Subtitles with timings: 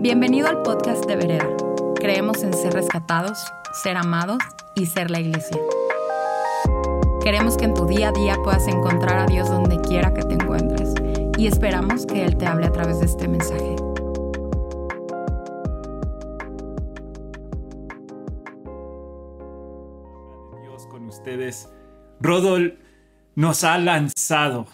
[0.00, 1.48] Bienvenido al podcast de Vereda.
[1.96, 3.36] Creemos en ser rescatados,
[3.82, 4.38] ser amados
[4.76, 5.60] y ser la iglesia.
[7.20, 10.34] Queremos que en tu día a día puedas encontrar a Dios donde quiera que te
[10.34, 10.94] encuentres
[11.36, 13.74] y esperamos que Él te hable a través de este mensaje.
[20.62, 21.70] Dios con ustedes.
[22.20, 22.78] Rodol
[23.34, 24.68] nos ha lanzado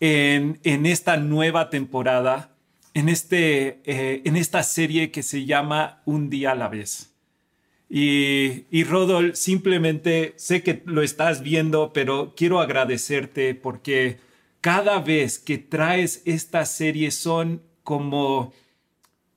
[0.00, 2.56] en, en esta nueva temporada,
[2.94, 7.14] en, este, eh, en esta serie que se llama Un día a la vez.
[7.88, 14.18] Y, y Rodol, simplemente sé que lo estás viendo, pero quiero agradecerte porque
[14.60, 18.52] cada vez que traes esta serie son como,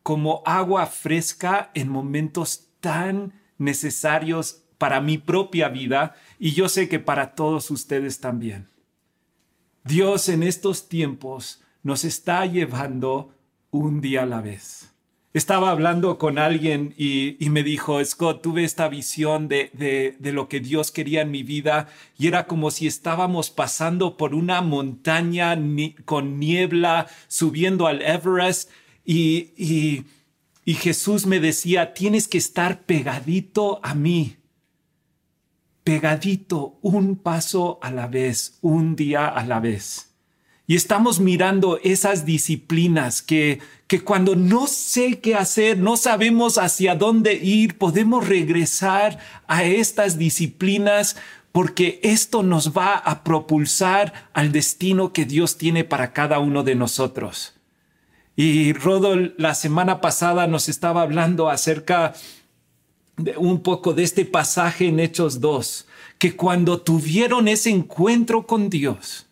[0.04, 7.00] como agua fresca en momentos tan necesarios para mi propia vida y yo sé que
[7.00, 8.70] para todos ustedes también.
[9.86, 13.34] Dios en estos tiempos nos está llevando
[13.74, 14.92] un día a la vez.
[15.34, 19.72] Estaba hablando con alguien y, me dijo, Scott, tuve esta visión de,
[20.20, 24.36] de, lo que Dios quería en mi vida y era como si estábamos pasando por
[24.36, 25.58] una montaña
[26.06, 28.70] con niebla, subiendo al Everest
[29.04, 30.06] y,
[30.66, 34.38] y, Jesús me decía, tienes que estar pegadito a mí
[35.84, 40.13] pegadito, un paso a la vez, un día a la vez.
[40.66, 46.96] Y estamos mirando esas disciplinas que, que cuando no sé qué hacer, no sabemos hacia
[46.96, 51.18] dónde ir, podemos regresar a estas disciplinas
[51.52, 56.76] porque esto nos va a propulsar al destino que Dios tiene para cada uno de
[56.76, 57.54] nosotros.
[58.36, 62.14] Y Rodol la semana pasada nos estaba hablando acerca
[63.38, 69.28] un poco de este pasaje en Hechos 2, que cuando tuvieron ese encuentro con Dios,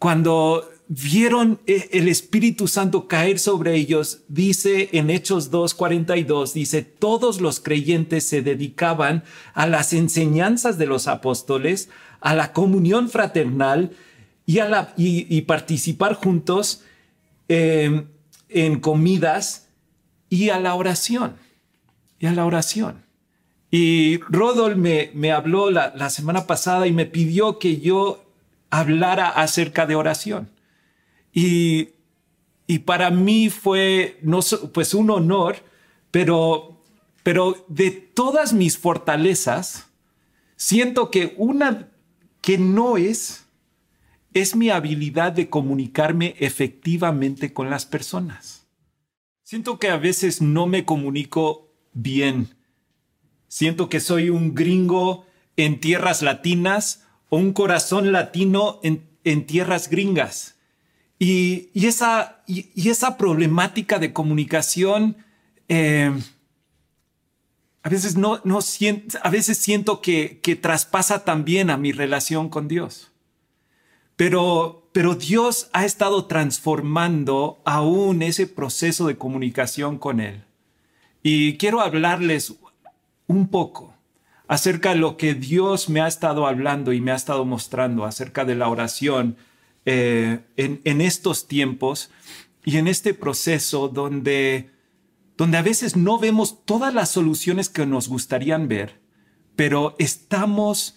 [0.00, 7.40] cuando vieron e, el Espíritu Santo caer sobre ellos, dice en Hechos 2.42, dice, todos
[7.40, 9.22] los creyentes se dedicaban
[9.54, 11.90] a las enseñanzas de los apóstoles,
[12.20, 13.92] a la comunión fraternal
[14.46, 16.82] y, a la, y, participar juntos
[17.46, 18.06] em,
[18.48, 19.68] en comidas
[20.28, 21.36] y a la oración.
[22.18, 23.04] Y a la oración.
[23.70, 28.24] Y Rodol me, me habló la, la, semana pasada y me pidió que yo
[28.70, 30.48] hablara acerca de oración.
[31.32, 31.90] Y,
[32.66, 34.40] y para mí fue no,
[34.72, 35.56] pues un honor,
[36.10, 36.82] pero,
[37.22, 39.88] pero de todas mis fortalezas,
[40.56, 41.88] siento que una
[42.40, 43.46] que no es,
[44.32, 48.66] es mi habilidad de comunicarme efectivamente con las personas.
[49.42, 52.60] Siento que a veces no me comunico bien
[53.50, 55.26] Siento que soy un gringo
[55.56, 60.54] en tierras latinas o un corazón latino en, tierras gringas.
[61.22, 65.18] Y, esa, y, esa problemática de comunicación,
[65.68, 66.10] eh,
[67.82, 72.48] a veces no, no siento, a veces siento que, que traspasa también a mi relación
[72.48, 73.12] con Dios.
[74.16, 80.44] Pero, pero Dios ha estado transformando aún ese proceso de comunicación con Él.
[81.22, 82.54] Y quiero hablarles
[83.26, 83.92] un poco
[84.48, 88.46] acerca de lo que Dios me ha estado hablando y me ha estado mostrando acerca
[88.46, 89.36] de la oración
[89.84, 92.10] eh, en, estos tiempos
[92.64, 94.70] y en este proceso donde,
[95.36, 99.00] donde a veces no vemos todas las soluciones que nos gustarían ver,
[99.56, 100.96] pero estamos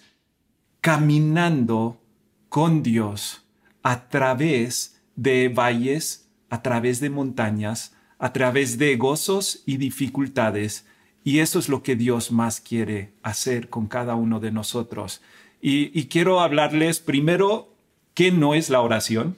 [0.80, 2.00] caminando
[2.48, 3.42] con Dios
[3.82, 10.86] a través de valles, a través de montañas, a través de gozos y dificultades
[11.24, 15.22] y eso es lo que Dios más quiere hacer con cada uno de nosotros.
[15.60, 17.73] Y, quiero hablarles primero
[18.14, 19.36] qué no es la oración.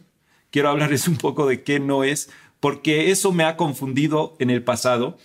[0.50, 4.62] Quiero hablarles un poco de qué no es, porque eso me ha confundido en el
[4.62, 5.18] pasado.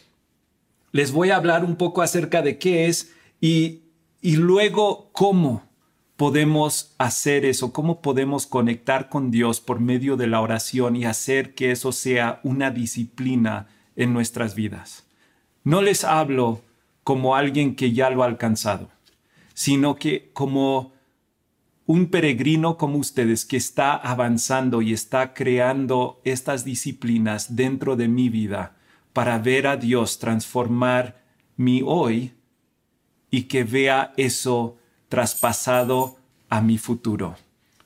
[0.91, 3.81] Les voy a hablar un poco acerca de qué es y,
[4.21, 5.63] y luego cómo
[6.17, 11.55] podemos hacer eso, cómo podemos conectar con Dios por medio de la oración y hacer
[11.55, 15.05] que eso sea una disciplina en nuestras vidas.
[15.63, 16.61] No les hablo
[17.03, 18.89] como alguien que ya lo ha alcanzado,
[19.55, 20.93] sino que como
[21.91, 28.29] un peregrino como ustedes que está avanzando y está creando estas disciplinas dentro de mi
[28.29, 28.77] vida
[29.11, 31.21] para ver a Dios transformar
[31.57, 32.31] mi hoy
[33.29, 34.77] y que vea eso
[35.09, 36.15] traspasado
[36.47, 37.35] a mi futuro.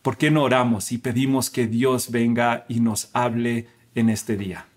[0.04, 4.68] ¿Por qué no oramos y pedimos que Dios venga y nos hable en este día?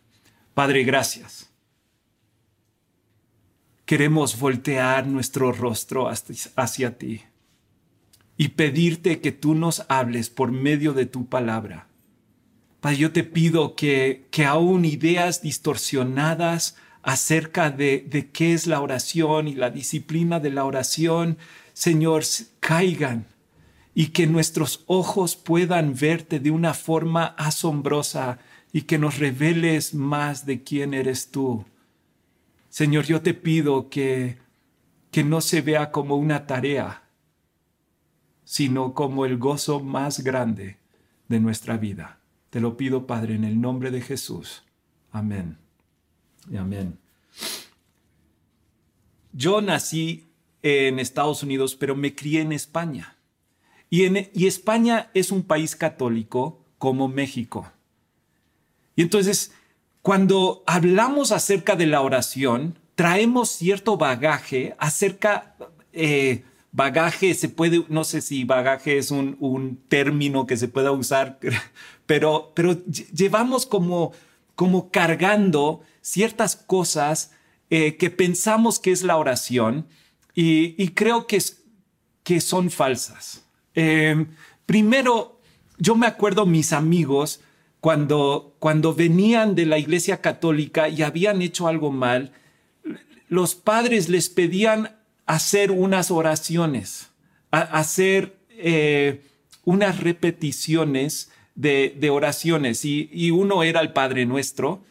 [0.54, 1.50] Padre, gracias
[3.84, 7.22] queremos voltear nuestro rostro hacia ti
[8.38, 11.88] y pedirte que tú nos hables por medio de tu palabra.
[12.80, 18.80] Padre, yo te pido que, que aún ideas distorsionadas acerca de, de qué es la
[18.80, 21.36] oración y la disciplina de la oración,
[21.72, 22.22] Señor,
[22.60, 23.26] caigan
[23.92, 28.38] y que nuestros ojos puedan verte de una forma asombrosa
[28.72, 31.64] y que nos reveles más de quién eres tú.
[32.68, 34.38] Señor, yo te pido que,
[35.10, 37.07] que no se vea como una tarea,
[38.48, 40.78] sino como el gozo más grande
[41.28, 42.18] de nuestra vida.
[42.48, 44.62] Te lo pido, Padre, en el nombre de Jesús.
[45.12, 45.58] Amén
[46.50, 46.98] y amén.
[49.34, 50.30] Yo nací
[50.62, 53.18] en Estados Unidos, pero me crié en España.
[53.90, 57.70] Y, en, y España es un país católico como México.
[58.96, 59.52] Y entonces,
[60.00, 65.54] cuando hablamos acerca de la oración, traemos cierto bagaje acerca,
[65.92, 66.44] eh,
[66.78, 71.40] bagaje se puede, no sé si bagaje es un, un término que se pueda usar,
[72.06, 74.12] pero, pero llevamos como,
[74.54, 77.32] como cargando ciertas cosas
[77.68, 79.88] eh, que pensamos que es la oración
[80.36, 81.64] y, creo que, es,
[82.22, 83.44] que son falsas.
[83.74, 84.26] Eh,
[84.64, 85.40] primero,
[85.78, 87.40] yo me acuerdo mis amigos
[87.80, 92.30] cuando, cuando venían de la iglesia católica y habían hecho algo mal,
[93.28, 94.97] los padres les pedían
[95.28, 97.10] hacer unas oraciones,
[97.52, 99.22] hacer eh,
[99.64, 102.84] unas repeticiones de, oraciones.
[102.84, 104.82] Y, uno era el Padre Nuestro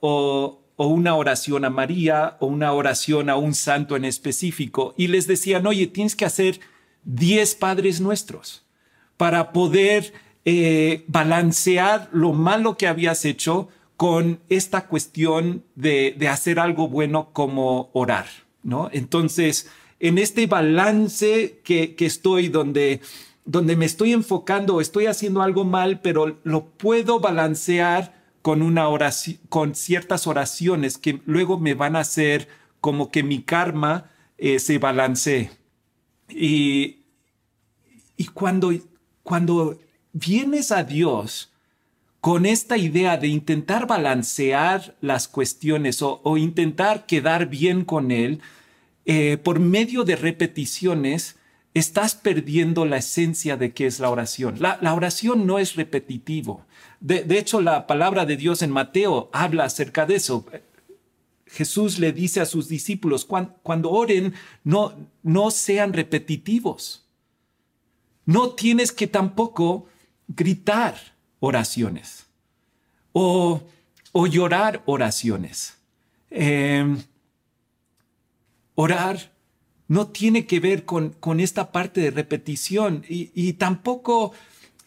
[0.00, 4.94] o, o una oración a María o una oración a un santo en específico.
[4.98, 6.60] Y les decían, oye, tienes que hacer
[7.04, 8.64] 10 Padres Nuestros
[9.16, 10.14] para poder
[10.46, 13.68] eh, balancear lo malo que habías hecho
[13.98, 18.24] con esta cuestión de, hacer algo bueno como orar,
[18.62, 18.88] ¿no?
[18.92, 23.00] Entonces, en este balance que, que estoy donde
[23.44, 29.38] donde me estoy enfocando, estoy haciendo algo mal, pero lo puedo balancear con una oración,
[29.48, 32.48] con ciertas oraciones que luego me van a hacer
[32.80, 35.50] como que mi karma eh, se balancee.
[36.28, 37.02] Y,
[38.16, 38.72] y cuando,
[39.22, 39.78] cuando
[40.12, 41.52] vienes a Dios
[42.20, 48.40] con esta idea de intentar balancear las cuestiones o, intentar quedar bien con Él,
[49.06, 51.36] eh, por medio de repeticiones,
[51.72, 54.56] estás perdiendo la esencia de qué es la oración.
[54.58, 56.66] La, oración no es repetitivo.
[57.00, 60.44] De, hecho, la palabra de Dios en Mateo habla acerca de eso.
[61.46, 67.06] Jesús le dice a sus discípulos, cuando, oren, no, no sean repetitivos.
[68.26, 69.86] No tienes que tampoco
[70.28, 70.96] gritar
[71.40, 72.26] oraciones
[73.12, 73.62] o,
[74.12, 75.74] o llorar oraciones.
[76.30, 77.02] Em,
[78.74, 79.32] orar
[79.88, 84.32] no tiene que ver con, con esta parte de repetición y, y tampoco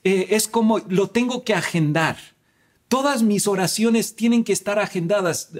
[0.03, 2.17] eh, es como lo tengo que agendar.
[2.87, 5.51] Todas mis oraciones tienen que estar agendadas.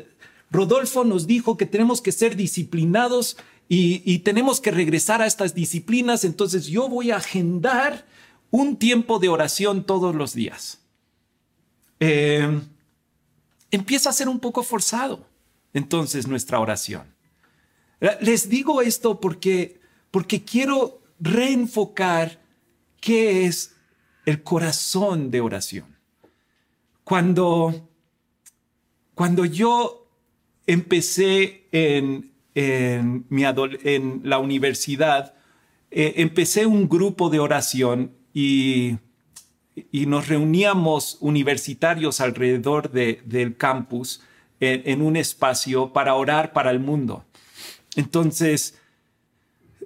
[0.52, 3.38] Rodolfo nos dijo que tenemos que ser disciplinados
[3.70, 8.06] y, tenemos que regresar a estas disciplinas, entonces yo voy a agendar
[8.52, 10.83] un tiempo de oración todos los días.
[12.06, 12.62] Eh,
[13.72, 15.26] empieza a ser un poco forzado
[15.74, 17.16] entonces nuestra oración.
[18.20, 19.80] Les digo esto porque,
[20.12, 22.42] porque quiero reenfocar
[23.00, 23.78] qué es
[24.26, 25.98] el corazón de oración.
[27.06, 27.90] Cuando,
[29.16, 30.06] cuando yo
[30.68, 35.36] empecé en, en, mi en la universidad,
[35.90, 38.98] eh, empecé un grupo de oración y,
[39.92, 44.22] y nos reuníamos universitarios alrededor de, del campus
[44.60, 47.26] en, un espacio para orar para el mundo.
[47.96, 48.80] Entonces,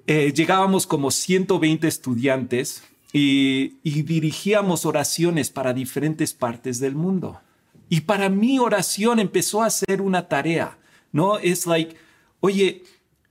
[0.05, 7.41] eh, llegábamos como 120 estudiantes y, dirigíamos oraciones para diferentes partes del mundo.
[7.89, 10.77] Y para mí oración empezó a ser una tarea,
[11.11, 11.39] ¿no?
[11.39, 11.95] Es like,
[12.41, 12.83] oye,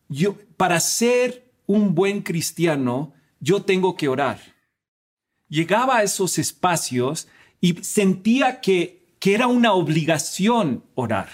[0.08, 4.55] yo, para ser un buen cristiano, yo tengo que orar.
[5.48, 7.28] Llegaba a esos espacios
[7.60, 11.28] y sentía que, que era una obligación orar.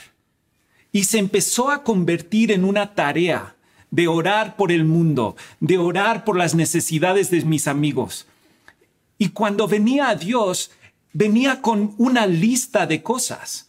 [0.92, 3.56] Y se empezó a convertir en una tarea
[3.90, 8.26] de orar por el mundo, de orar por las necesidades de mis amigos,
[9.22, 10.72] y cuando venía a Dios,
[11.12, 13.68] venía con una lista de cosas,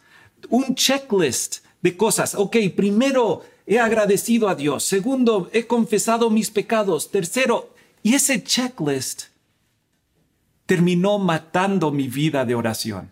[0.50, 2.34] un checklist de cosas.
[2.34, 4.84] Ok, primero he agradecido a Dios.
[4.84, 7.12] Segundo, he confesado mis pecados.
[7.12, 9.26] Tercero, y ese checklist
[10.66, 13.12] terminó matando mi vida de oración.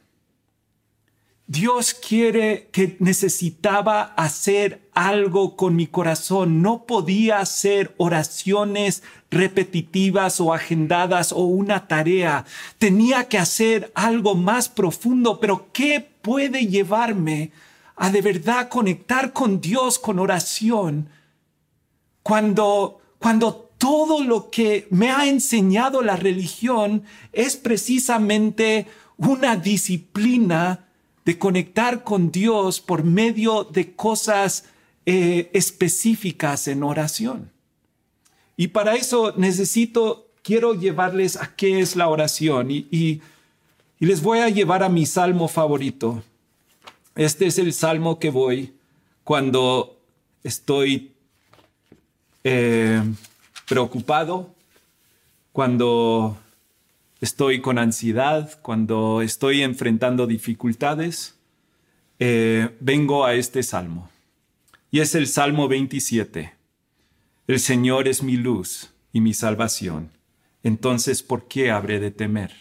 [1.52, 6.62] Dios quiere que necesitaba hacer algo con mi corazón.
[6.62, 12.46] No podía hacer oraciones repetitivas o agendadas o una tarea.
[12.78, 15.42] Tenía que hacer algo más profundo.
[15.42, 17.52] Pero ¿qué puede llevarme
[17.98, 21.10] a de verdad conectar con Dios con oración
[22.24, 27.02] cuando, cuando todo lo que me ha enseñado la religión
[27.34, 28.86] es precisamente
[29.18, 30.86] una disciplina
[31.26, 34.66] de conectar con Dios por medio de cosas
[35.08, 37.50] eh, específicas en oración.
[38.56, 43.20] Y para eso necesito, quiero llevarles a qué es la oración y,
[43.98, 46.24] les voy a llevar a mi salmo favorito.
[47.16, 48.74] Este es el salmo que voy
[49.24, 49.98] cuando
[50.44, 51.14] estoy
[52.44, 53.02] eh,
[53.72, 54.54] preocupado,
[55.54, 56.38] cuando
[57.22, 61.36] estoy con ansiedad, cuando estoy enfrentando dificultades.
[62.20, 64.10] Eh, vengo a este salmo.
[64.92, 66.54] Y es el Salmo 27.
[67.48, 70.12] El Señor es mi luz y mi salvación.
[70.64, 72.52] Entonces, ¿por qué habré de temer?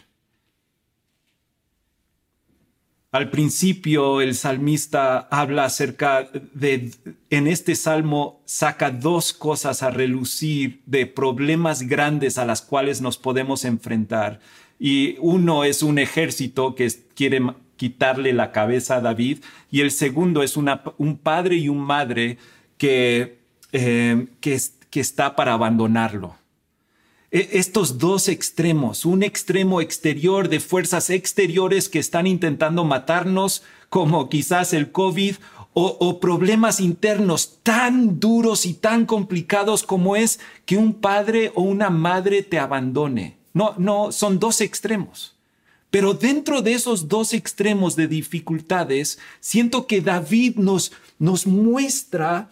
[3.12, 6.92] Al principio el salmista habla acerca de,
[7.30, 13.18] en este salmo saca dos cosas a relucir de problemas grandes a las cuales nos
[13.18, 14.38] podemos enfrentar.
[14.78, 17.42] Y uno es un ejército que quiere
[17.76, 19.38] quitarle la cabeza a David
[19.72, 22.38] y el segundo es un padre y un madre
[22.78, 23.40] que,
[23.72, 24.56] eh, que,
[24.88, 26.39] que está para abandonarlo.
[27.30, 34.28] E, estos dos extremos, un extremo exterior de fuerzas exteriores que están intentando matarnos, como
[34.28, 35.36] quizás el COVID,
[35.72, 41.90] o, problemas internos tan duros y tan complicados como es que un padre o una
[41.90, 43.36] madre te abandone.
[43.54, 45.36] No, no, son dos extremos.
[45.90, 52.50] Pero dentro de esos dos extremos de dificultades, siento que David nos, nos muestra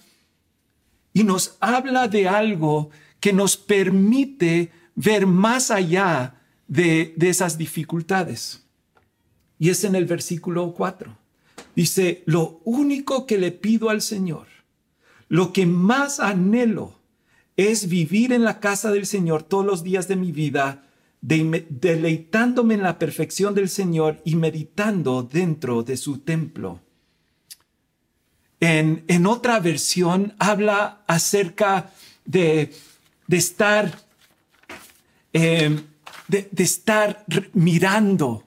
[1.13, 8.65] y nos habla de algo que nos permite ver más allá de, esas dificultades.
[9.59, 11.17] Y es en el versículo 4.
[11.75, 14.47] Dice, lo único que le pido al Señor,
[15.29, 16.99] lo que más anhelo,
[17.57, 20.85] es vivir en la casa del Señor todos los días de mi vida,
[21.21, 26.81] deleitándome en la perfección del Señor y meditando dentro de su templo.
[28.61, 31.93] En, en otra versión habla acerca
[32.25, 32.73] de,
[33.29, 33.97] de estar,
[35.33, 35.81] eh,
[36.27, 38.45] de, de estar mirando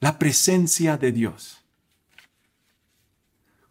[0.00, 1.62] la presencia de Dios.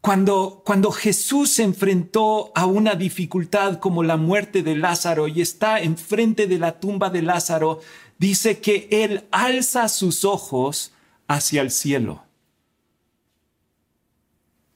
[0.01, 5.79] Cuando, cuando, Jesús se enfrentó a una dificultad como la muerte de Lázaro y está
[5.79, 7.79] enfrente de la tumba de Lázaro,
[8.19, 10.93] dice que Él alza sus ojos
[11.27, 12.23] hacia el cielo.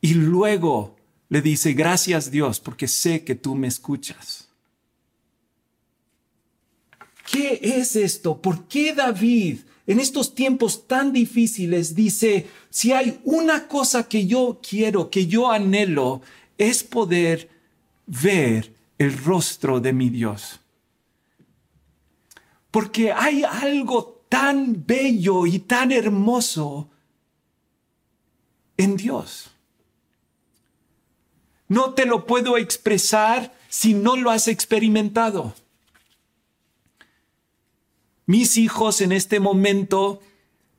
[0.01, 0.95] Y luego
[1.29, 4.49] le dice, gracias Dios, porque sé que tú me escuchas.
[7.31, 8.41] ¿Qué es esto?
[8.41, 14.59] ¿Por qué David en estos tiempos tan difíciles dice, si hay una cosa que yo
[14.67, 16.21] quiero, que yo anhelo,
[16.57, 17.49] es poder
[18.07, 20.59] ver el rostro de mi Dios?
[22.71, 26.89] Porque hay algo tan bello y tan hermoso
[28.77, 29.51] en Dios.
[31.69, 35.53] No te lo puedo expresar si no lo has experimentado.
[38.25, 40.21] Mis hijos en este momento,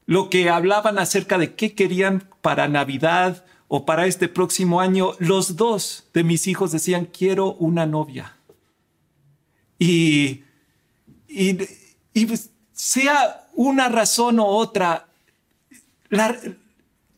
[0.07, 5.57] lo que hablaban acerca de qué querían para Navidad o para este próximo año, los
[5.57, 8.37] dos de mis hijos decían, quiero una novia.
[9.79, 10.43] Y,
[11.29, 11.57] y,
[12.73, 15.09] sea una razón u otra,
[16.09, 16.37] la,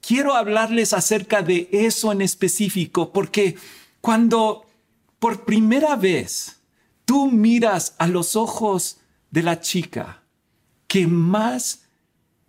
[0.03, 3.57] quiero hablarles acerca de eso en específico, porque
[4.03, 4.67] cuando
[5.19, 6.61] por primera vez
[7.07, 8.99] tú miras a los ojos
[9.31, 10.23] de la chica
[10.87, 11.87] que más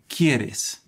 [0.08, 0.82] quieres,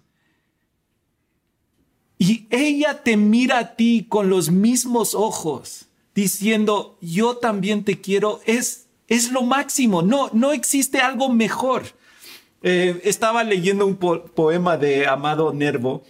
[2.18, 8.40] y ella te mira a ti con los mismos ojos, diciendo, yo también te quiero,
[8.46, 11.84] es, es lo máximo, no, no existe algo mejor.
[12.64, 16.04] Eh, estaba leyendo un poema de Amado Nervo,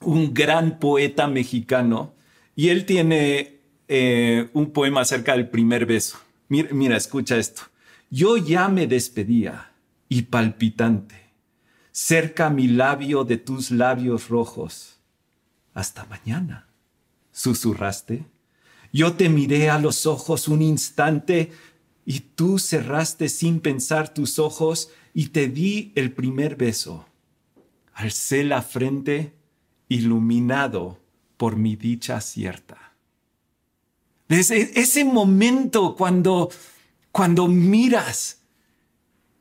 [0.00, 2.14] un gran poeta mexicano,
[2.54, 6.18] y él tiene eh, un poema acerca del primer beso.
[6.48, 7.62] Mira, mira, escucha esto.
[8.10, 9.72] Yo ya me despedía
[10.08, 11.32] y palpitante,
[11.92, 14.98] cerca mi labio de tus labios rojos.
[15.74, 16.68] Hasta mañana,
[17.32, 18.24] susurraste.
[18.92, 21.52] Yo te miré a los ojos un instante
[22.04, 27.06] y tú cerraste sin pensar tus ojos y te di el primer beso.
[27.92, 29.37] Alcé la frente
[29.88, 30.98] iluminado
[31.36, 32.92] por mi dicha cierta.
[34.28, 36.50] Desde ese momento cuando,
[37.12, 38.38] cuando miras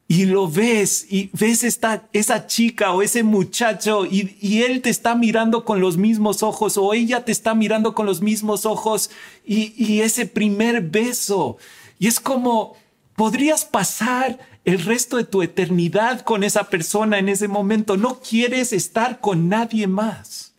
[0.08, 4.90] y lo ves y ves esta, esa chica o ese muchacho y, y, él te
[4.90, 9.10] está mirando con los mismos ojos o ella te está mirando con los mismos ojos
[9.46, 11.58] y, y ese primer beso.
[12.00, 12.78] Y es como,
[13.18, 17.96] podrías pasar el resto de tu eternidad con esa persona en ese momento.
[17.96, 20.56] No quieres estar con nadie más.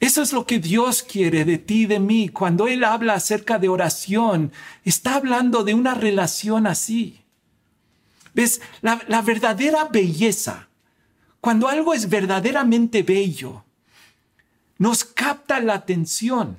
[0.00, 2.30] Eso es lo que Dios quiere de ti y de mí.
[2.30, 4.52] Cuando Él habla acerca de oración,
[4.86, 7.20] está hablando de una relación así.
[8.32, 8.62] ¿Ves?
[8.80, 10.70] La, la verdadera belleza,
[11.42, 13.64] cuando algo es verdaderamente bello,
[14.78, 16.56] nos capta la atención.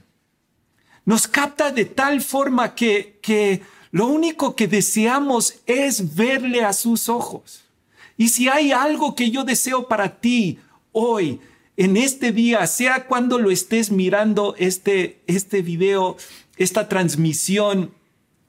[1.05, 7.09] Nos capta de tal forma que, que lo único que deseamos es verle a sus
[7.09, 7.63] ojos.
[8.17, 10.59] Y si hay algo que yo deseo para ti
[10.91, 11.39] hoy,
[11.77, 16.17] en este día, sea cuando lo estés mirando este, este video,
[16.57, 17.93] esta transmisión,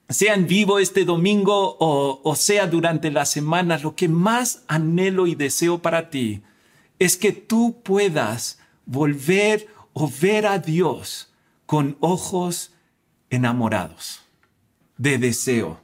[0.09, 5.27] sea en vivo este domingo o, o sea durante la semana, lo que más anhelo
[5.27, 6.41] y deseo para ti
[6.99, 11.33] es que tú puedas volver o ver a Dios
[11.65, 12.73] con ojos
[13.29, 14.20] enamorados,
[15.01, 15.81] de deseo.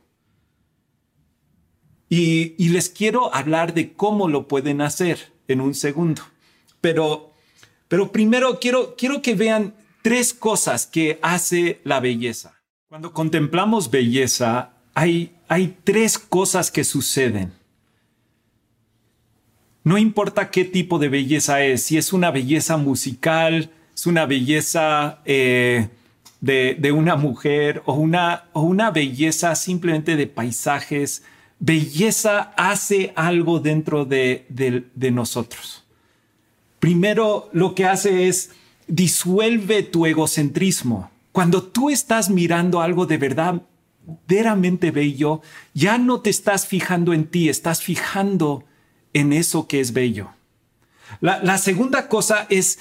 [2.08, 6.22] Y, les quiero hablar de cómo lo pueden hacer en un segundo.
[6.80, 7.34] Pero
[7.88, 12.62] pero primero quiero, quiero que vean tres cosas que hace la belleza.
[12.90, 17.54] Cuando contemplamos belleza, hay, hay tres cosas que suceden.
[19.84, 25.22] No importa qué tipo de belleza es, si es una belleza musical, es una belleza
[25.24, 25.90] eh,
[26.42, 31.24] de, de, una mujer o una, o una belleza simplemente de paisajes,
[31.60, 35.84] belleza hace algo dentro de, de, nosotros
[36.80, 38.52] primero lo que hace es
[38.88, 41.12] disuelve tu egocentrismo.
[41.32, 43.62] Cuando tú estás mirando algo de verdad
[44.28, 45.42] verdaderamente bello,
[45.74, 48.64] ya no te estás fijando en ti, estás fijando
[49.14, 50.30] en eso que es bello.
[51.20, 52.80] La, la segunda cosa es,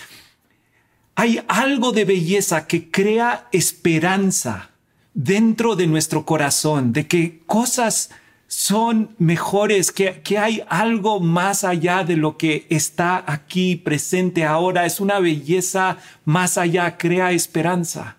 [1.16, 4.70] hay algo de belleza que crea esperanza
[5.14, 8.10] dentro de nuestro corazón, de que cosas
[8.48, 14.84] son mejores, que, que, hay algo más allá de lo que está aquí presente ahora.
[14.84, 18.18] Es una belleza más allá, crea esperanza.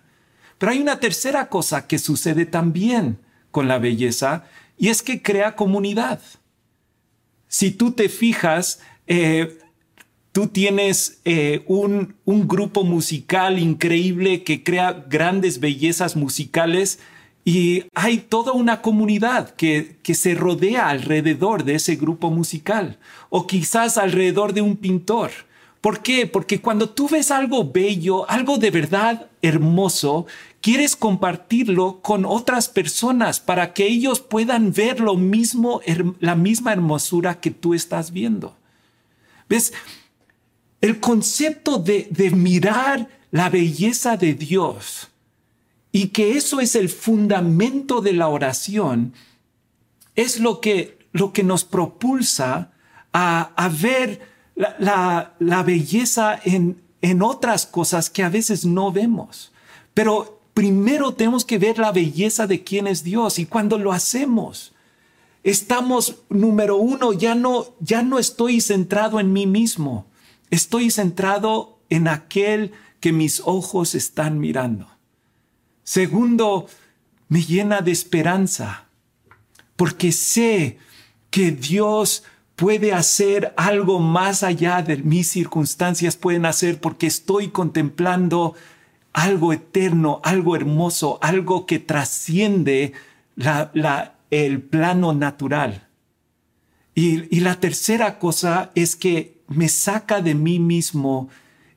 [0.58, 3.18] Pero hay una tercera cosa que sucede también
[3.52, 4.44] con la belleza
[4.76, 6.20] y es que crea comunidad.
[7.46, 9.56] Si tú te fijas, eh,
[10.38, 17.00] tú tienes eh, un, un grupo musical increíble que crea grandes bellezas musicales,
[17.44, 23.48] y hay toda una comunidad que, que se rodea alrededor de ese grupo musical o
[23.48, 25.32] quizás alrededor de un pintor.
[25.80, 26.28] ¿Por qué?
[26.28, 30.26] Porque cuando tú ves algo bello, algo de verdad hermoso,
[30.60, 35.80] quieres compartirlo con otras personas para que ellos puedan ver lo mismo,
[36.20, 38.56] la misma hermosura que tú estás viendo.
[39.48, 39.72] ¿Ves?
[40.80, 45.08] El concepto de, mirar la belleza de Dios
[45.92, 49.12] y que eso es el fundamento de la oración,
[50.14, 52.72] es lo que, lo que nos propulsa
[53.12, 54.20] a, ver
[54.54, 59.52] la, la, la belleza en, en otras cosas que a veces no vemos.
[59.94, 64.72] Pero primero tenemos que ver la belleza de quién es Dios y cuando lo hacemos,
[65.44, 70.06] estamos, número uno, ya no, ya no estoy centrado en mí mismo,
[70.50, 74.88] estoy centrado en aquel que mis ojos están mirando.
[75.84, 76.66] Segundo,
[77.28, 78.88] me llena de esperanza,
[79.76, 80.78] porque sé
[81.30, 82.24] que Dios
[82.56, 88.54] puede hacer algo más allá de mis circunstancias, pueden hacer porque estoy contemplando
[89.12, 92.92] algo eterno, algo hermoso, algo que trasciende
[93.36, 95.88] la, la, el plano natural.
[96.94, 101.28] Y, y la tercera cosa es que me saca de mí mismo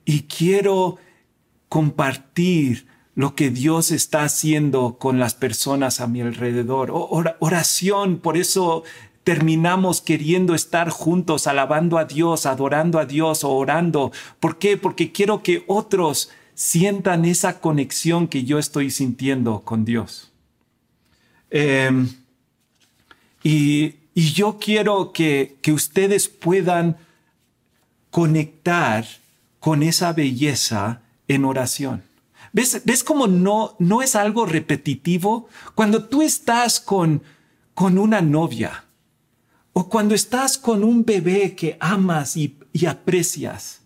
[0.06, 0.98] y quiero
[1.70, 6.92] compartir lo que Dios está haciendo con las personas a mi alrededor.
[7.40, 8.84] oración, por eso
[9.24, 14.12] terminamos queriendo estar juntos, alabando a Dios, adorando a Dios o orando.
[14.40, 14.78] ¿Por qué?
[14.78, 20.32] Porque quiero que otros sientan esa conexión que yo estoy sintiendo con Dios.
[21.50, 22.10] Em,
[23.44, 26.98] y, y, yo quiero que, que ustedes puedan
[28.12, 29.06] conectar
[29.60, 32.04] con esa belleza en oración.
[32.54, 35.48] ¿Ves, ves cómo no, no es algo repetitivo?
[35.74, 37.24] Cuando tú estás con,
[37.74, 38.84] con una novia
[39.74, 43.82] o cuando estás con un bebé que amas y, y aprecias,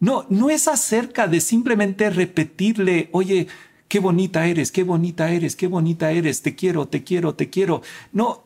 [0.00, 3.48] no, no es acerca de simplemente repetirle, oye,
[3.88, 7.82] qué bonita eres, qué bonita eres, qué bonita eres, te quiero, te quiero, te quiero.
[8.12, 8.44] No,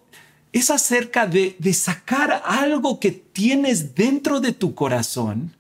[0.53, 5.57] es acerca de, de sacar algo que tienes dentro de tu corazón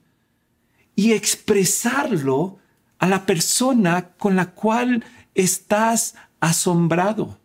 [0.94, 2.58] y expresarlo
[2.98, 7.38] a la persona con la cual estás asombrado.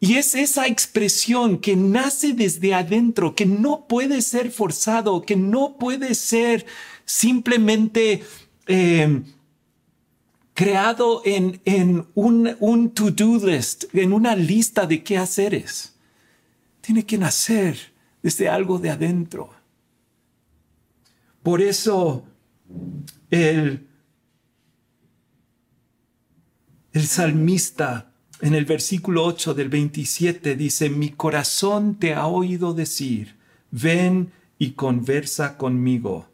[0.00, 5.76] Y es esa expresión que nace desde adentro, que no puede ser forzado, que no
[5.78, 6.66] puede ser
[7.04, 8.22] simplemente
[8.66, 9.22] eh,
[10.58, 15.94] creado en, en un, un to-do list, en una lista de qué haceres.
[16.80, 17.78] Tiene que nacer
[18.24, 19.50] desde algo de adentro.
[21.44, 22.26] Por eso
[23.30, 23.86] el,
[26.92, 33.36] el salmista en el versículo 8 del 27 dice, mi corazón te ha oído decir,
[33.70, 36.26] ven y conversa conmigo.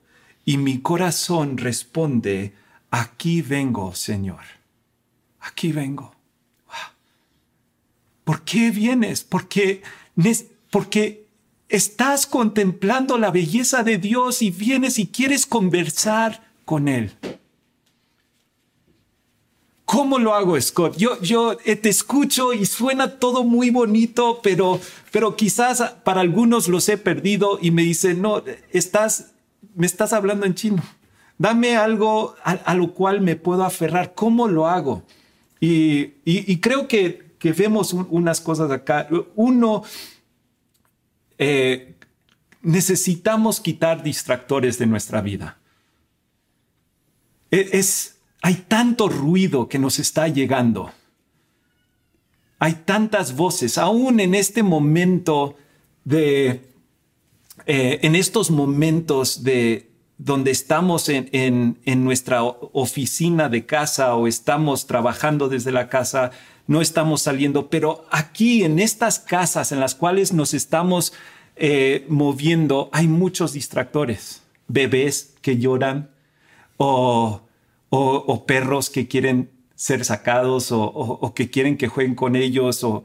[0.47, 2.55] Y mi corazón responde,
[2.95, 4.43] aquí vengo, Señor.
[5.41, 6.15] Aquí vengo.
[8.23, 9.25] ¿Por qué vienes?
[9.25, 9.83] Porque,
[11.69, 17.13] estás contemplando la belleza de Dios y vienes y quieres conversar con Él.
[19.85, 20.97] ¿Cómo lo hago, Scott?
[20.97, 24.81] Yo, eh, te escucho y suena todo muy bonito, pero,
[25.37, 28.43] quizás para algunos los he perdido y me dicen, no,
[29.75, 30.83] me estás hablando en chino.
[31.37, 34.15] Dame algo a, lo cual me puedo aferrar.
[34.15, 35.03] ¿Cómo lo hago?
[35.61, 39.09] Y, y, creo que, que vemos unas cosas acá.
[39.35, 39.83] Uno,
[41.39, 41.95] eh,
[42.63, 45.59] necesitamos quitar distractores de nuestra vida.
[47.51, 50.93] E, es, hay tanto ruido que nos está llegando.
[52.59, 55.57] Hay tantas voces, aún en este momento
[56.05, 56.63] de,
[57.67, 64.87] eh, en estos momentos de donde estamos en, en nuestra oficina de casa o estamos
[64.87, 66.31] trabajando desde la casa,
[66.67, 71.13] no estamos saliendo, pero aquí en estas casas en las cuales nos estamos
[71.57, 76.11] eh, moviendo hay muchos distractores, bebés que lloran
[76.77, 77.45] o
[77.97, 83.03] o, perros que quieren ser sacados o, que quieren que jueguen con ellos o,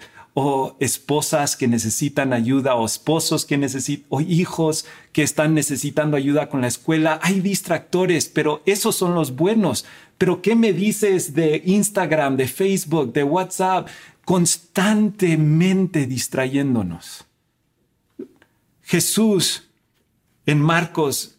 [0.79, 6.61] esposas que necesitan ayuda o esposos que necesitan o hijos que están necesitando ayuda con
[6.61, 7.19] la escuela.
[7.21, 9.85] Hay distractores, pero esos son los buenos.
[10.17, 13.87] Pero ¿qué me dices de Instagram, de Facebook, de WhatsApp?
[14.23, 17.25] Constantemente distrayéndonos.
[18.83, 19.69] Jesús
[20.45, 21.35] en Marcos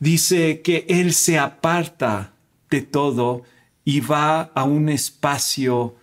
[0.00, 2.32] dice que Él se aparta
[2.70, 3.42] de todo
[3.84, 5.96] y va a un espacio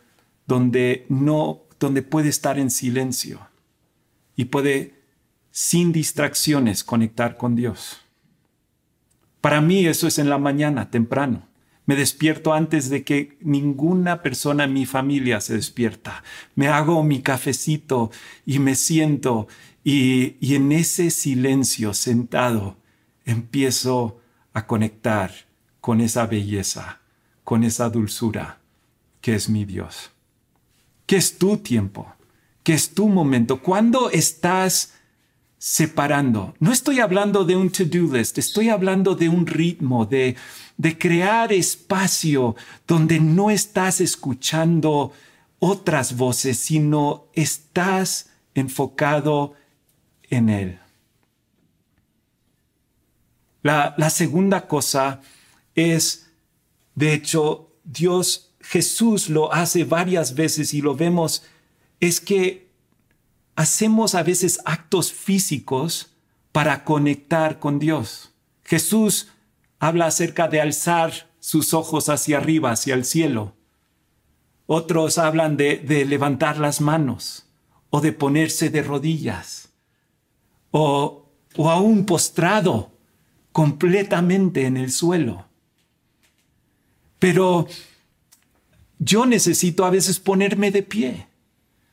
[0.53, 3.39] donde no, donde puede estar en silencio
[4.35, 5.01] y puede
[5.49, 8.01] sin distracciones conectar con Dios.
[9.41, 11.47] Para mí eso es en la mañana, temprano.
[11.87, 16.23] Me despierto antes de que ninguna persona en mi familia se despierta.
[16.53, 18.11] Me hago mi cafecito
[18.45, 19.47] y me siento
[19.83, 22.77] y, y en ese silencio sentado
[23.25, 24.21] empiezo
[24.53, 25.31] a conectar
[25.81, 27.01] con esa belleza,
[27.43, 28.59] con esa dulzura
[29.19, 30.12] que es mi Dios.
[31.05, 32.13] ¿Qué es tu tiempo?
[32.63, 33.61] ¿Qué es tu momento?
[33.61, 34.93] ¿Cuándo estás
[35.57, 36.53] separando?
[36.59, 40.35] No estoy hablando de un to-do list, estoy hablando de un ritmo, de,
[40.77, 42.55] de crear espacio
[42.87, 45.11] donde no estás escuchando
[45.59, 49.53] otras voces, sino estás enfocado
[50.29, 50.79] en Él.
[53.63, 55.21] La, segunda cosa
[55.73, 56.29] es,
[56.95, 61.43] de hecho, Dios, Jesús lo hace varias veces y lo vemos,
[61.99, 62.69] es que
[63.55, 66.15] hacemos a veces actos físicos
[66.53, 68.31] para conectar con Dios.
[68.63, 69.27] Jesús
[69.79, 73.53] habla acerca de alzar sus ojos hacia arriba, hacia el cielo.
[74.65, 77.45] Otros hablan de, de levantar las manos
[77.89, 79.69] o de ponerse de rodillas
[80.71, 82.91] o, o aún postrado
[83.51, 85.45] completamente en el suelo.
[87.19, 87.67] Pero
[89.03, 91.27] yo necesito a veces ponerme de pie,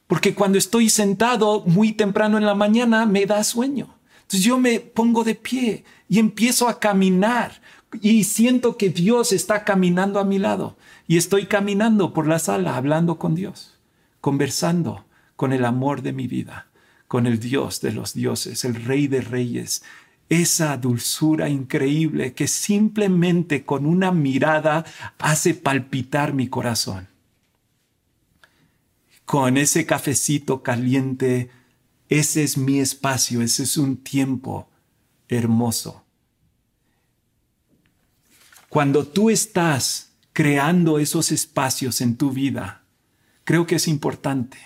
[0.06, 3.94] porque cuando estoy sentado muy temprano en la mañana me da sueño.
[4.22, 7.60] Entonces yo me pongo de pie y empiezo a caminar
[8.00, 10.76] y siento que Dios está caminando a mi lado
[11.08, 13.78] y estoy caminando por la sala hablando con Dios,
[14.20, 15.04] conversando
[15.36, 16.68] con el amor de mi vida,
[17.08, 19.82] con el Dios de los dioses, el Rey de reyes,
[20.30, 24.86] esa dulzura increíble que simplemente con una mirada
[25.18, 27.08] hace palpitar mi corazón.
[29.24, 31.50] Con ese cafecito caliente,
[32.08, 34.70] ese es mi espacio, ese es un tiempo
[35.28, 36.04] hermoso.
[38.68, 42.84] Cuando tú estás creando esos espacios en tu vida,
[43.42, 44.58] creo que es importante,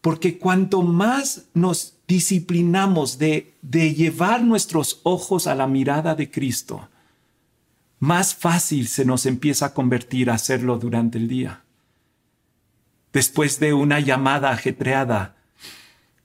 [0.00, 6.88] porque cuanto más nos disciplinamos de, de llevar nuestros ojos a la mirada de Cristo,
[7.98, 11.62] más fácil se nos empieza a convertir a hacerlo durante el día.
[13.12, 15.36] Después de una llamada ajetreada,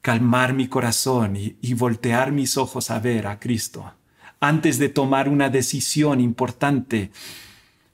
[0.02, 3.94] calmar mi corazón y, y, voltear mis ojos a ver a Cristo.
[4.40, 7.12] Antes de tomar una decisión importante,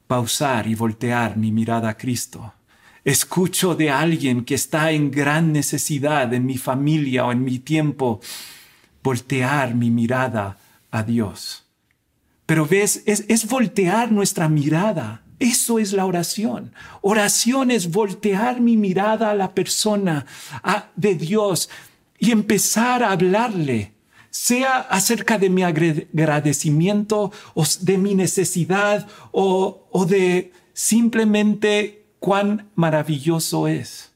[0.07, 2.53] pausar y voltear mi mirada a Cristo.
[3.09, 8.21] Escucho de alguien que está en gran necesidad en mi familia o en mi tiempo,
[9.01, 10.59] voltear mi mirada
[10.91, 11.65] a Dios.
[12.45, 15.23] Pero ves, es, es voltear nuestra mirada.
[15.39, 16.71] Eso es la oración.
[17.01, 20.27] Oración es voltear mi mirada a la persona
[20.61, 21.67] a, de Dios
[22.19, 23.93] y empezar a hablarle,
[24.29, 33.67] sea acerca de mi agradecimiento o de mi necesidad o, o de simplemente cuán maravilloso
[33.67, 34.11] es.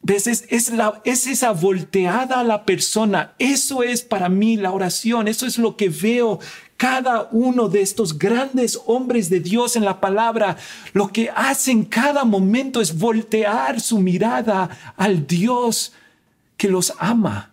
[0.00, 0.26] ¿Ves?
[0.26, 3.34] Es, es, la, es esa volteada a la persona.
[3.38, 5.28] Eso es para mí la oración.
[5.28, 6.38] Eso es lo que veo
[6.78, 10.56] cada uno de estos grandes hombres de Dios en la palabra,
[10.92, 15.92] lo que hacen cada momento es voltear su mirada al Dios
[16.56, 17.52] que los ama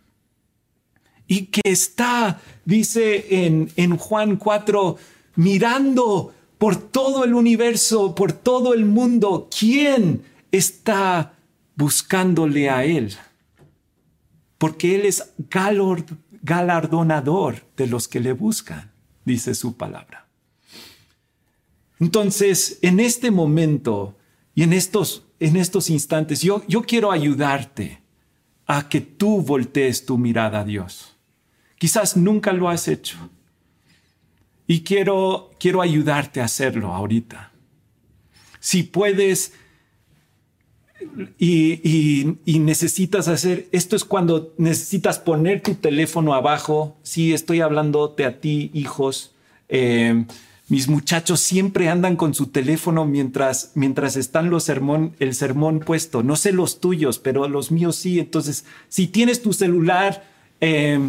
[1.28, 4.98] y que está, dice en, en Juan 4,
[5.38, 11.34] mirando por todo el universo, por todo el mundo, ¿quién está
[11.76, 13.16] buscándole a Él?
[14.58, 15.32] Porque Él es
[16.42, 20.28] galardonador de los que le buscan dice su palabra.
[22.00, 24.16] Entonces, en este momento
[24.54, 25.24] y en estos,
[25.90, 28.02] instantes, yo, yo quiero ayudarte
[28.68, 31.16] a que tú voltees tu mirada a Dios.
[31.78, 33.18] Quizás nunca lo has hecho.
[34.68, 37.52] Y quiero, quiero ayudarte a hacerlo ahorita.
[38.60, 39.54] Si puedes
[41.38, 46.98] y, y, necesitas hacer, esto es cuando necesitas poner tu teléfono abajo.
[47.04, 49.34] Sí, estoy hablándote a ti, hijos.
[49.70, 50.26] Eh,
[50.68, 56.24] mis muchachos siempre andan con su teléfono mientras, mientras están los sermón, el sermón puesto.
[56.24, 58.20] No sé los tuyos, pero los míos sí.
[58.20, 60.24] Entonces, si tienes tu celular
[60.60, 61.00] eh,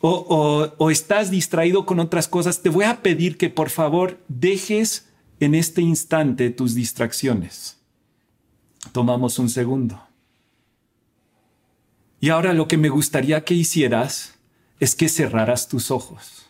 [0.00, 5.08] o, o, estás distraído con otras cosas, te voy a pedir que por favor dejes
[5.40, 7.76] en este instante tus distracciones
[8.92, 10.00] Tomamos un segundo.
[12.20, 14.34] Y ahora lo que me gustaría que hicieras
[14.80, 16.46] es que cerraras tus ojos.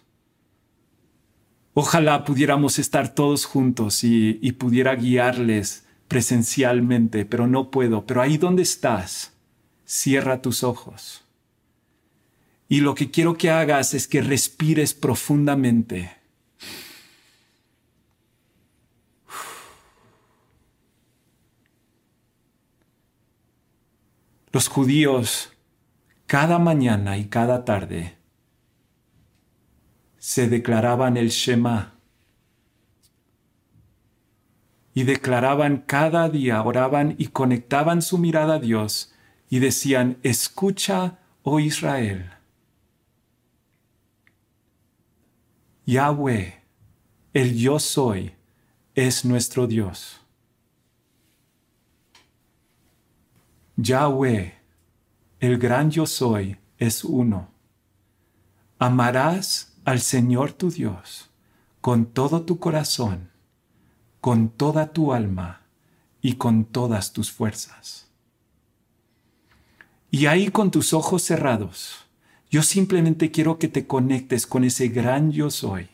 [1.74, 8.06] Ojalá pudiéramos estar todos juntos y, y, pudiera guiarles presencialmente, pero no puedo.
[8.06, 9.32] Pero ahí donde estás,
[9.84, 11.25] cierra tus ojos.
[12.68, 16.16] Y lo que quiero que hagas es que respires profundamente.
[24.50, 25.52] Los judíos
[26.26, 28.16] cada mañana y cada tarde
[30.18, 31.94] se declaraban el Shema.
[34.92, 39.12] Y declaraban cada día, oraban y conectaban su mirada a Dios
[39.48, 42.35] y decían, escucha, oh Israel,
[45.86, 46.64] Yahweh,
[47.32, 48.34] el yo soy,
[48.96, 50.20] es nuestro Dios.
[53.76, 54.54] Yahweh,
[55.38, 57.50] el gran yo soy, es uno.
[58.80, 61.30] Amarás al Señor tu Dios
[61.80, 63.30] con todo tu corazón,
[64.20, 65.68] con toda tu alma
[66.20, 68.08] y con todas tus fuerzas.
[70.10, 72.05] Y ahí con tus ojos cerrados,
[72.50, 75.88] yo simplemente quiero que te conectes con ese gran yo soy,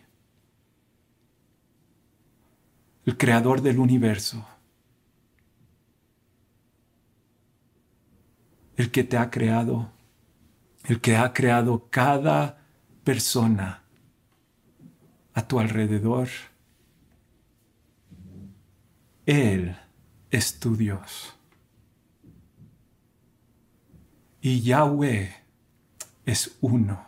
[3.05, 4.47] el creador del universo
[8.77, 9.93] el que te ha creado,
[10.85, 12.67] el que ha creado cada
[13.05, 13.85] persona
[15.35, 16.29] a tu alrededor.
[19.27, 19.77] Él
[20.31, 21.35] es tu Dios.
[24.41, 25.42] Y Yahweh
[26.25, 27.05] es uno.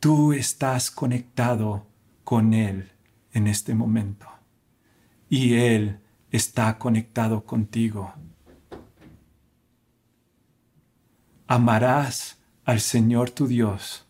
[0.00, 1.86] Tú estás conectado
[2.24, 2.92] con Él
[3.32, 4.26] en este momento.
[5.28, 8.12] Y Él está conectado contigo.
[11.48, 14.04] amarás al Señor tu Dios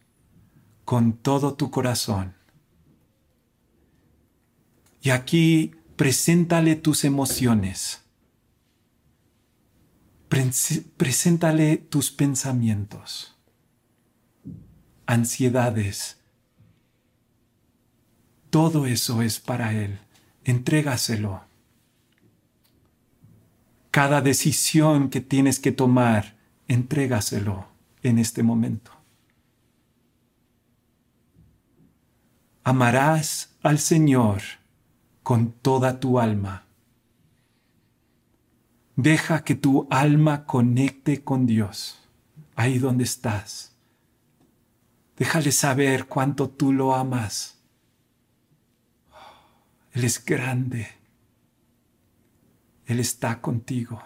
[0.85, 2.35] con todo tu corazón.
[5.01, 8.03] Y aquí preséntale tus emociones.
[10.29, 13.37] Preséntale tus pensamientos,
[15.07, 16.19] ansiedades.
[18.51, 19.99] Todo eso es para Él.
[20.45, 21.43] Entrégaselo.
[23.91, 26.37] Cada decisión que tienes que tomar
[26.69, 27.67] entrégaselo
[28.03, 28.93] en este momento.
[32.64, 34.43] Amarás al Señor
[35.23, 36.68] con toda tu alma.
[38.99, 42.01] Deja que tu alma conecte con Dios,
[42.57, 43.77] ahí donde estás.
[45.17, 47.61] Déjale saber cuánto tú lo amas.
[49.93, 50.89] Él es grande.
[52.87, 54.03] Él está contigo.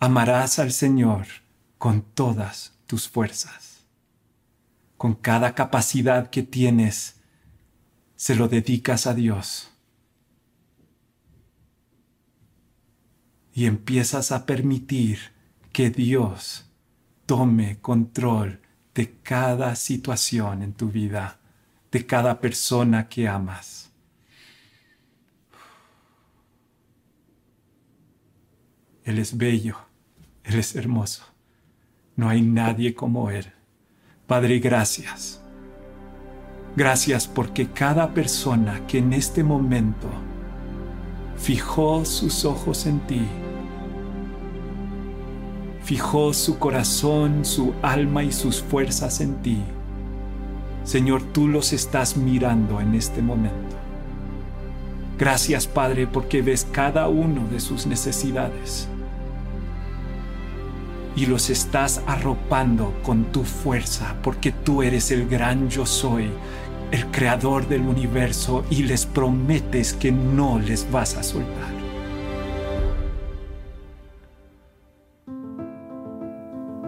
[0.00, 1.28] Amarás al Señor
[1.78, 3.84] con todas tus fuerzas.
[4.96, 7.19] Con cada capacidad que tienes,
[8.20, 9.70] se lo dedicas a Dios.
[13.54, 15.32] Y empiezas a permitir
[15.72, 16.70] que Dios
[17.24, 18.60] tome control
[18.92, 21.40] de cada situación en tu vida,
[21.90, 23.90] de cada persona que amas.
[29.02, 29.78] Él es bello
[30.44, 31.22] él es hermoso.
[32.16, 33.52] No hay nadie como Él.
[34.26, 35.39] Padre, gracias.
[36.76, 40.08] Gracias porque cada persona que en este momento
[41.36, 43.22] fijó sus ojos en ti,
[45.82, 49.58] fijó su corazón, su alma y sus fuerzas en ti,
[50.84, 53.76] Señor, tú los estás mirando en este momento.
[55.18, 58.88] Gracias, Padre, porque ves cada uno de sus necesidades
[61.16, 66.30] y los estás arropando con tu fuerza, porque tú eres el gran yo soy,
[66.90, 71.80] el creador del universo, y les prometes que no les vas a soltar.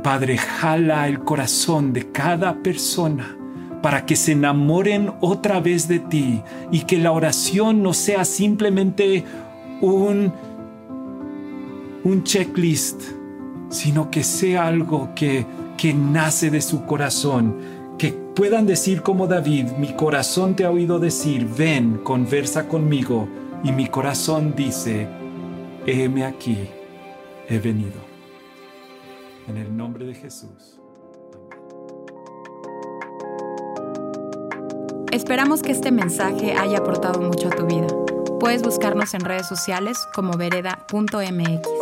[0.02, 3.36] Padre, jala el corazón de cada persona
[3.82, 9.24] para que se enamoren otra vez de ti y que la oración no sea simplemente
[9.80, 10.32] un,
[12.04, 13.21] un checklist
[13.72, 17.56] sino que sea algo que, que nace de su corazón,
[17.98, 23.26] que puedan decir como David, mi corazón te ha oído decir, ven, conversa conmigo,
[23.64, 25.08] y mi corazón dice,
[25.86, 26.68] heme aquí,
[27.48, 28.00] he venido.
[29.48, 30.78] En el nombre de Jesús.
[35.10, 37.86] Esperamos que este mensaje haya aportado mucho a tu vida.
[38.38, 41.81] Puedes buscarnos en redes sociales como vereda.mx.